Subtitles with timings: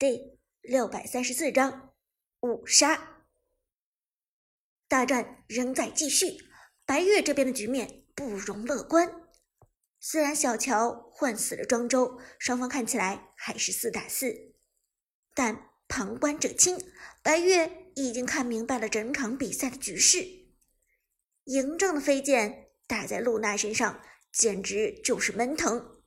[0.00, 1.92] 第六百三十四章
[2.40, 3.26] 五杀。
[4.88, 6.38] 大战仍在继续，
[6.86, 9.28] 白月这边的局面不容乐观。
[9.98, 14.54] 虽然小乔换死了庄周，双方看起来还是四打四，
[15.34, 16.78] 但旁观者清，
[17.22, 20.24] 白月已经看明白了整场比赛的局势。
[21.44, 26.02] 嬴政的飞剑打在露娜身上，简直就是闷疼。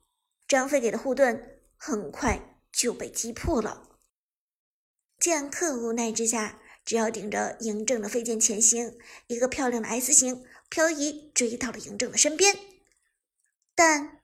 [0.48, 2.53] 张飞给的护盾很快。
[2.74, 3.88] 就被击破了。
[5.18, 12.58] 剑客无奈之下，只好顶着嬴政的飞剑前行，一个漂亮的 S 型漂移追到了嬴政的身边。
[13.74, 14.20] 但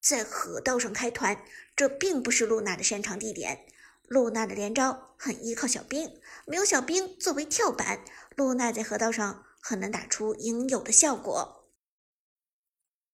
[0.00, 1.42] 在河道上开团，
[1.74, 3.66] 这并不是露娜的擅长地点。
[4.04, 8.04] 露娜的连招很依靠小兵，没有小兵作为跳板，
[8.36, 11.72] 露娜在河道上很难打出应有的效果。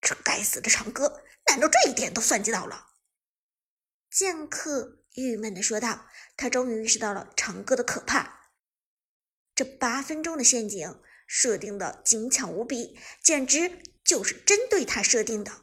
[0.02, 2.91] 这该死的长歌，难道这一点都算计到了？
[4.12, 8.50] 剑客郁闷地说道：“他终于意识到了长歌的可怕。
[9.54, 15.62] 这八分钟的陷阱设定的精巧无比，简直就是针对他设定的。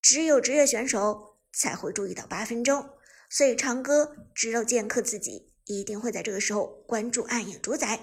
[0.00, 2.96] 只有职业选手才会注意到八分钟，
[3.28, 8.00] 所以长歌知道剑客自己一定会在这个时候关注暗影主宰。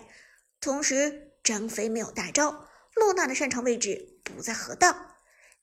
[0.62, 5.18] 同时，张飞没有大招，露娜的擅长位置不在河道，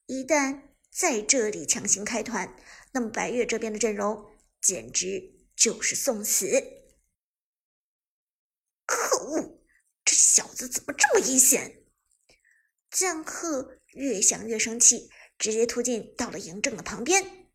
[0.06, 2.52] 一旦在这里强行开团。”
[2.92, 6.46] 那么白月这边的阵容简直就是送死！
[8.84, 9.62] 可恶，
[10.05, 11.84] 这小子怎么这么阴险？
[12.91, 17.48] 剑客越想越生气，直接突进到了嬴政的旁边。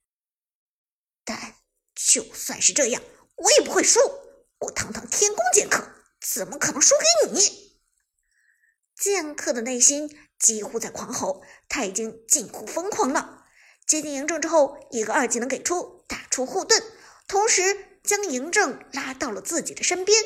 [1.26, 1.56] 但
[1.94, 3.04] 就算是这样，
[3.36, 4.00] 我也不会输。
[4.60, 5.86] 我堂堂天宫剑客，
[6.22, 7.82] 怎么可能输给你？
[8.96, 13.45] 剑客的内心几乎在狂吼，他已经近乎疯狂了。
[13.86, 16.84] 接近嬴政之后，一个二技能给出，打出护盾，
[17.28, 20.24] 同时将嬴政拉到了自己的身边。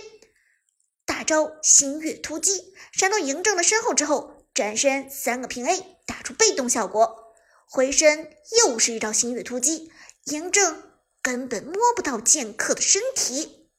[1.05, 7.33] 大招星月突击，闪到嬴政的身后之后，转身三个平 A，打出被动效果。
[7.67, 9.91] 回身又是一招星月突击，
[10.25, 13.69] 嬴政根本摸不到剑客的身体。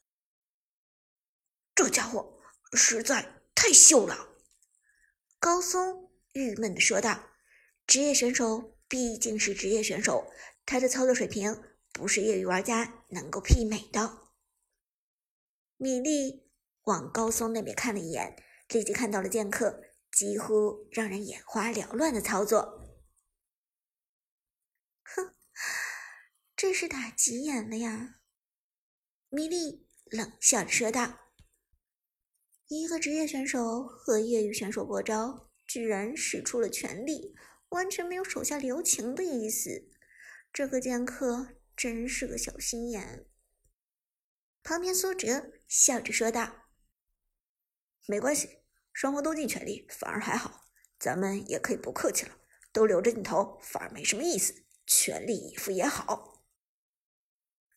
[1.75, 2.39] 这家伙
[2.75, 4.29] 实在太秀了，
[5.39, 7.31] 高松郁闷地说道
[7.87, 10.33] ：“职业选手。”毕竟是职业选手，
[10.67, 11.63] 他的操作水平
[11.93, 14.19] 不是业余玩家能够媲美的。
[15.77, 16.51] 米莉
[16.83, 18.37] 往高松那边看了一眼，
[18.69, 19.81] 立即看到了剑客
[20.11, 22.85] 几乎让人眼花缭乱的操作。
[25.05, 25.37] 哼，
[26.57, 28.17] 这是打急眼了呀！
[29.29, 31.17] 米莉冷笑着说道
[32.67, 37.37] ：“一个职业选手和业余选手过招，居然使出了全力。”
[37.71, 39.89] 完全没有手下留情的意思，
[40.53, 43.27] 这个剑客真是个小心眼。
[44.63, 46.67] 旁边苏哲笑着说道
[48.07, 48.59] ：“没关系，
[48.93, 50.67] 双方都尽全力，反而还好。
[50.99, 52.39] 咱们也可以不客气了，
[52.73, 54.65] 都留着镜头，反而没什么意思。
[54.87, 56.45] 全力以赴也好。”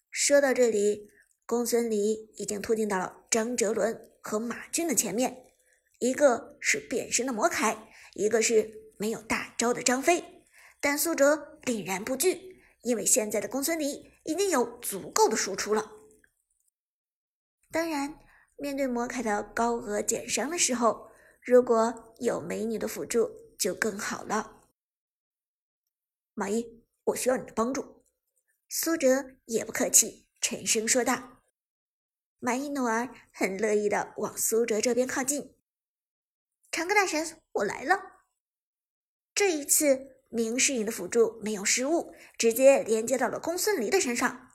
[0.09, 1.11] 说到这里，
[1.45, 5.53] 公孙离已经突进到了张哲伦和马俊的前面，
[5.99, 7.77] 一个是变身的魔铠，
[8.15, 8.81] 一个是。
[8.95, 10.43] 没有大招的张飞，
[10.81, 15.89] 但苏哲凛然不惧，因为现在的公孙离已经有足够的输出了。
[17.71, 18.19] 当然，
[18.57, 21.09] 面对魔凯的高额减伤的时候，
[21.41, 24.65] 如果有美女的辅助就更好了。
[26.33, 28.03] 马一，我需要你的帮助。
[28.67, 31.41] 苏哲也不客气，沉声说道。
[32.39, 35.55] 马一诺儿很乐意的往苏哲这边靠近。
[36.69, 38.12] 长歌大神，我来了。
[39.35, 44.51] 这一次，明世隐的辅助没有失误，直接连接到了公孙离的身上。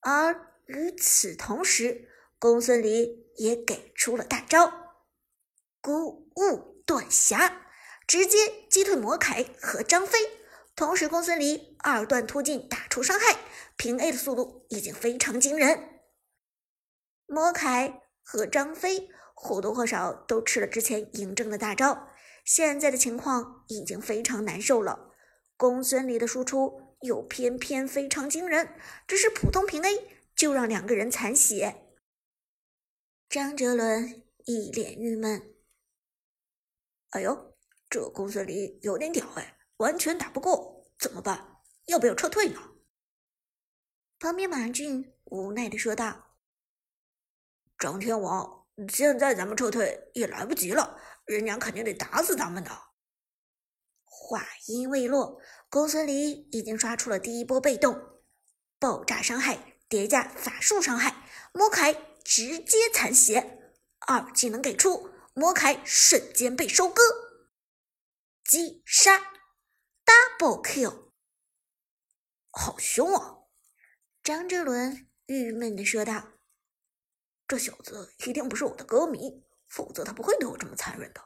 [0.00, 4.72] 而与此同时，公孙离也给出了大招
[5.82, 7.66] “孤雾断霞”，
[8.08, 10.18] 直接击退魔凯和张飞。
[10.74, 13.38] 同时，公孙离二段突进打出伤害，
[13.76, 16.00] 平 A 的速度已经非常惊人。
[17.26, 22.08] 魔凯和张飞或多或少都吃了之前嬴政的大招。
[22.44, 25.14] 现在的情况已经非常难受了，
[25.56, 28.74] 公孙离的输出又偏偏非常惊人，
[29.06, 31.86] 只是普通平 A 就让两个人残血。
[33.28, 35.54] 张哲伦一脸郁闷
[37.10, 37.54] ：“哎呦，
[37.88, 41.58] 这公孙离有点屌哎，完全打不过，怎么办？
[41.86, 42.60] 要不要撤退呢？”
[44.18, 46.36] 旁边马俊无奈的说道
[47.78, 52.70] ：“张天王，现在咱们撤退也来不及了。”人家肯定得打死咱们的。
[54.04, 58.22] 话音未落，公孙离已经刷出了第一波被动，
[58.78, 61.92] 爆炸伤害叠加法术伤害，魔凯
[62.24, 63.58] 直接残血。
[64.00, 67.02] 二技能给出，魔凯瞬间被收割，
[68.44, 69.18] 击杀
[70.04, 71.12] ，double kill，
[72.50, 73.38] 好凶啊！
[74.24, 76.32] 张哲伦郁闷的说道
[77.46, 81.22] ：“这小子一定不是我的歌迷，否则他不会对我这么残忍的。”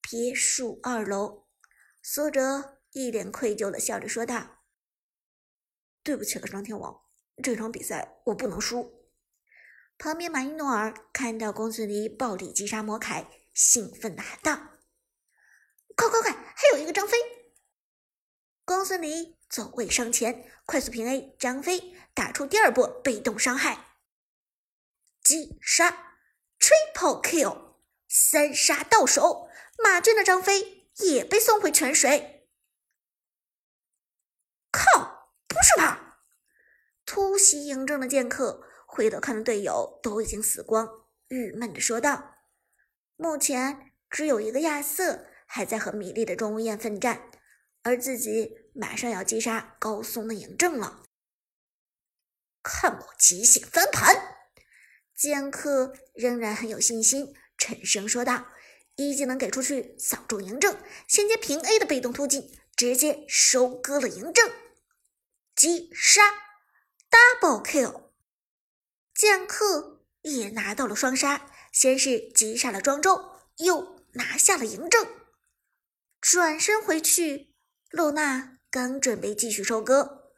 [0.00, 1.46] 别墅二楼，
[2.02, 4.62] 苏哲一脸愧疚的笑着说道
[6.02, 7.02] ：“对不起了，张天王，
[7.42, 9.08] 这场比赛我不能输。”
[9.98, 14.56] 旁边马伊诺尔看到公孙离暴力击杀魔凯，兴奋的喊道
[15.94, 17.18] ：“快快快，还有一个张飞！”
[18.64, 23.98] 公孙离走位上前，快速平 A 张飞，打出第二波被动伤害，
[25.22, 26.09] 击杀
[26.60, 27.74] ，Triple Kill，
[28.08, 29.48] 三杀到手。
[29.82, 32.48] 马俊的张飞也被送回泉水。
[34.70, 35.32] 靠！
[35.48, 36.20] 不是吧？
[37.04, 42.36] 突袭嬴政的剑客回头看到队友都已经死光，郁闷的说道
[43.16, 47.30] ：“目前只有一个亚瑟还在和米莉的钟无艳奋战，
[47.82, 51.02] 而自己马上要击杀高松的嬴政了。
[52.62, 54.36] 看我即兴翻盘！”
[55.20, 58.46] 剑客仍然很有信心，沉声说道。
[58.96, 64.50] 一技能给出去，扫中嬴政，衔接平 A 的被动突进，直接收割了嬴政，
[65.54, 66.22] 击杀
[67.10, 68.04] ，double kill，
[69.14, 75.06] 剑客也拿到了双杀，先是击杀了庄周，又拿下了嬴政，
[76.18, 77.54] 转身回去，
[77.90, 80.32] 露娜刚准备继续收割，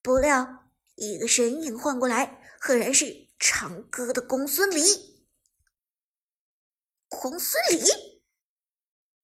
[0.00, 5.26] 不料一个身影晃过来，赫然是长歌的公孙离。
[7.08, 8.22] 公孙离，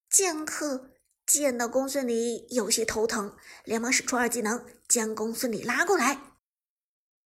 [0.09, 0.91] 剑客
[1.25, 6.19] 见到公孙离有些头疼，连忙使出二技能将公孙离拉过来。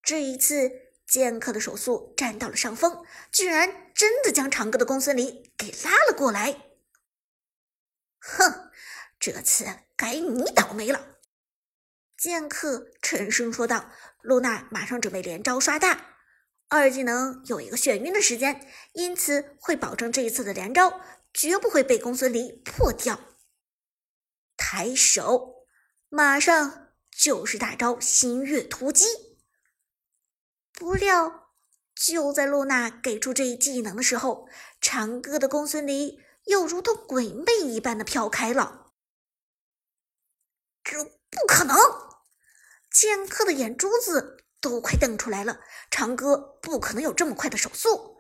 [0.02, 0.72] 这一次，
[1.08, 6.76] 剑客的手速占到了上风，居然真的将长歌的公孙离给拉了过来。
[8.20, 8.72] 哼，
[9.20, 9.66] 这次
[9.96, 11.20] 该你倒霉了！
[12.18, 13.92] 剑客沉声说道。
[14.22, 16.19] 露娜马上准备连招刷大。
[16.70, 21.02] 二技能有一个眩晕的时间，因此会保证这一次的连招
[21.34, 23.20] 绝不会被公孙离破掉。
[24.56, 25.66] 抬手，
[26.10, 29.06] 马上就是大招新月突击。
[30.74, 31.56] 不料，
[31.96, 34.48] 就在露娜给出这一技能的时候，
[34.80, 38.94] 长歌的公孙离又如同鬼魅一般的飘开了。
[40.84, 41.76] 这不可能！
[42.92, 44.39] 剑客的眼珠子。
[44.62, 45.60] 都快瞪出来了！
[45.90, 48.18] 长歌不可能有这么快的手速。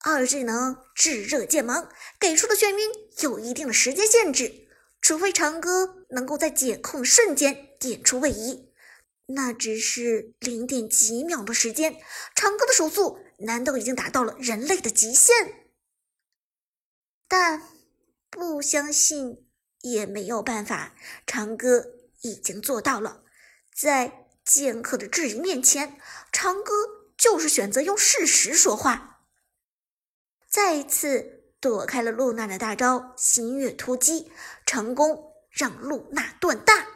[0.00, 1.90] 二技能炙热剑芒
[2.20, 2.90] 给出的眩晕
[3.22, 4.68] 有一定的时间限制，
[5.00, 8.70] 除非长歌能够在解控瞬间点出位移，
[9.26, 11.96] 那只是零点几秒的时间。
[12.34, 15.34] 长歌的手速难道已经达到了人类的极限？
[17.26, 17.62] 但
[18.30, 19.48] 不相信
[19.80, 20.94] 也没有办法，
[21.26, 21.86] 长歌
[22.20, 23.24] 已经做到了，
[23.74, 24.23] 在。
[24.44, 25.98] 剑客的质疑面前，
[26.30, 26.72] 长歌
[27.16, 29.24] 就是选择用事实说话，
[30.46, 34.30] 再一次躲开了露娜的大招新月突击，
[34.66, 36.86] 成功让露娜断大。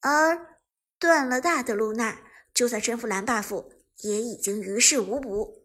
[0.00, 0.58] 而
[0.98, 2.22] 断了大的露娜，
[2.52, 5.64] 就算身负蓝 buff，也已经于事无补。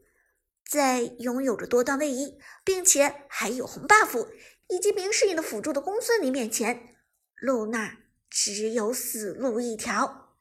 [0.63, 4.27] 在拥有着多段位移，并且还有红 buff
[4.67, 6.96] 以及明世隐的辅助的公孙离面前，
[7.36, 8.02] 露娜。
[8.34, 10.36] 只有死路一条！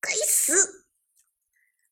[0.00, 0.88] 该死！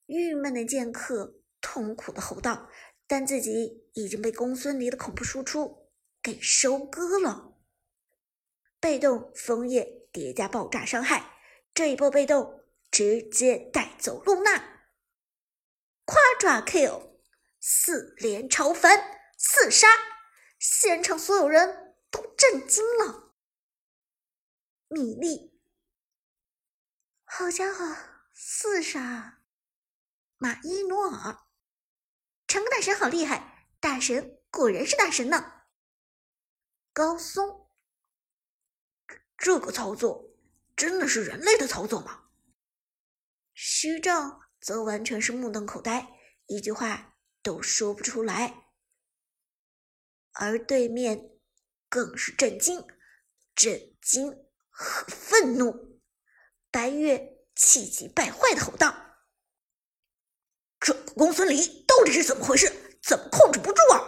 [0.06, 2.68] 郁闷的剑客痛苦的吼道，
[3.06, 5.88] 但自己已经被公孙离的恐怖输出
[6.20, 7.56] 给收割了。
[8.80, 11.38] 被动枫叶叠加爆炸伤害，
[11.72, 14.82] 这一波被动直接带走露娜。
[16.04, 17.20] 夸抓 kill，
[17.60, 18.98] 四连超凡，
[19.38, 19.86] 四杀！
[20.58, 23.29] 现场所有人都震惊了。
[24.92, 25.56] 米粒，
[27.24, 27.96] 好家伙，
[28.34, 29.40] 四杀！
[30.36, 31.46] 马伊诺尔，
[32.48, 35.62] 长歌大神好厉害，大神果然是大神呢。
[36.92, 37.70] 高松，
[39.38, 40.34] 这个操作
[40.74, 42.30] 真的是人类的操作吗？
[43.54, 48.64] 徐正则完全是目瞪口呆，一句话都说不出来。
[50.32, 51.38] 而对面
[51.88, 52.84] 更是震惊，
[53.54, 54.49] 震惊。
[54.82, 56.00] 和愤怒，
[56.70, 58.94] 白月气急败坏的吼道
[60.80, 62.98] ：“这公孙离到底是怎么回事？
[63.02, 64.00] 怎么控制不住啊？”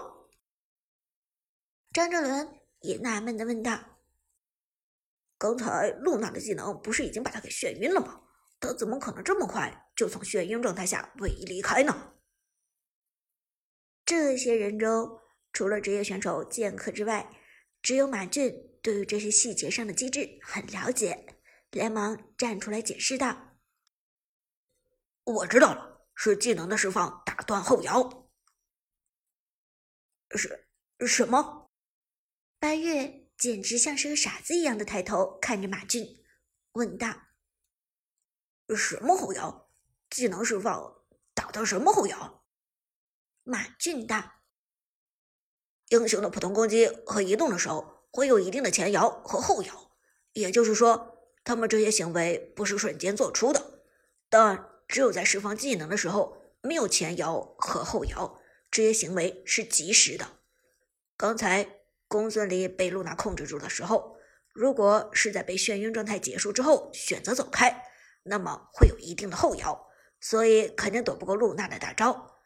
[1.92, 4.00] 张哲伦也纳闷的问道
[5.36, 8.22] ：“刚才露娜的技能不是已经把他给眩晕了吗？
[8.58, 12.14] 他怎么可能这么快就从眩晕状态下位移离开呢？
[14.06, 15.20] 这些人中，
[15.52, 17.30] 除了职业选手剑客之外，
[17.82, 21.38] 只有马俊对于这些细节上的机制很了解，
[21.70, 23.56] 连忙站出来解释道
[25.24, 28.28] ：“我知道了，是技能的释放打断后摇。”
[30.34, 30.66] 是
[31.06, 31.70] 什么？
[32.58, 36.24] 白月简直像是个傻子一样的抬头看着马俊，
[36.72, 37.08] 问道
[38.76, 39.70] ：“什么后摇？
[40.10, 42.44] 技能释放打断什么后摇？”
[43.44, 44.40] 马俊道
[45.90, 49.90] ：“英雄的普通攻击和移动的时候会有一定的前摇和后摇，
[50.34, 53.80] 也就是说，他们这些行为不是瞬间做出的，
[54.28, 58.38] 但只有在释放技能的时候没有前摇和后摇。”
[58.70, 60.26] 这些行为是及时的。
[61.18, 64.16] 刚才公孙离被露娜控制住的时候，
[64.54, 67.84] 如果是在被眩晕状态结束之后选择走开，
[68.22, 69.88] 那么会有一定的后摇，
[70.20, 72.38] 所以肯定躲不过露娜的大招。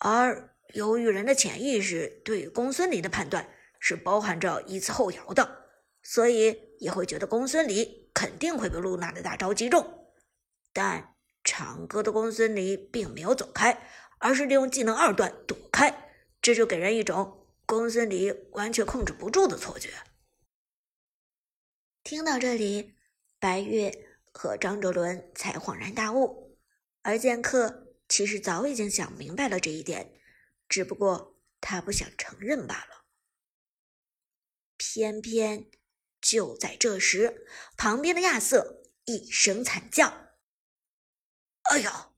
[0.00, 3.48] 而由于人的潜意识对于公孙离的判断
[3.84, 5.66] 是包含着一次后摇的，
[6.02, 10.08] 所以也会觉得公孙离肯定会被露娜的大招击中。
[10.72, 13.90] 但长歌的公孙离并没有走开。
[14.18, 19.90] 而是利用技能二段躲开，这就给人一种公孙离完全控制不住的错觉。
[22.02, 22.94] 听到这里，
[23.38, 23.92] 白月
[24.32, 26.56] 和张哲伦才恍然大悟，
[27.02, 30.18] 而剑客其实早已经想明白了这一点，
[30.70, 33.03] 只不过他不想承认罢了。
[34.76, 35.70] 偏偏
[36.20, 40.34] 就在这时，旁边的亚瑟一声惨叫
[41.70, 42.10] ：“哎呀！”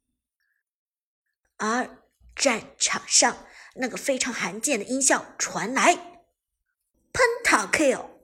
[1.58, 3.46] 而战场上
[3.76, 5.94] 那个非常罕见的音效传来
[7.12, 8.15] 喷塔 kill。